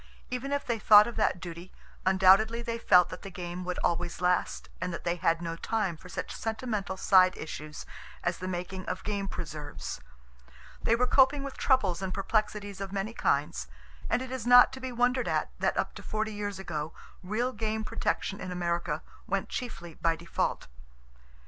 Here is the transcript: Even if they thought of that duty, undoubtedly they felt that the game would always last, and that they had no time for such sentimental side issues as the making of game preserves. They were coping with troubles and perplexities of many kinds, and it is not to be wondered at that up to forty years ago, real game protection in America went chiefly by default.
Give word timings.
Even 0.31 0.51
if 0.51 0.65
they 0.65 0.79
thought 0.79 1.05
of 1.05 1.15
that 1.15 1.39
duty, 1.39 1.71
undoubtedly 2.07 2.63
they 2.63 2.79
felt 2.79 3.09
that 3.09 3.21
the 3.21 3.29
game 3.29 3.63
would 3.63 3.77
always 3.83 4.19
last, 4.19 4.67
and 4.81 4.91
that 4.91 5.03
they 5.03 5.15
had 5.17 5.43
no 5.43 5.55
time 5.55 5.95
for 5.95 6.09
such 6.09 6.33
sentimental 6.35 6.97
side 6.97 7.37
issues 7.37 7.85
as 8.23 8.39
the 8.39 8.47
making 8.47 8.83
of 8.87 9.03
game 9.03 9.27
preserves. 9.27 10.01
They 10.81 10.95
were 10.95 11.05
coping 11.05 11.43
with 11.43 11.55
troubles 11.55 12.01
and 12.01 12.11
perplexities 12.11 12.81
of 12.81 12.91
many 12.91 13.13
kinds, 13.13 13.67
and 14.09 14.23
it 14.23 14.31
is 14.31 14.47
not 14.47 14.73
to 14.73 14.79
be 14.79 14.91
wondered 14.91 15.27
at 15.27 15.51
that 15.59 15.77
up 15.77 15.93
to 15.93 16.01
forty 16.01 16.33
years 16.33 16.57
ago, 16.57 16.93
real 17.21 17.53
game 17.53 17.83
protection 17.83 18.41
in 18.41 18.51
America 18.51 19.03
went 19.27 19.49
chiefly 19.49 19.93
by 19.93 20.15
default. 20.15 20.65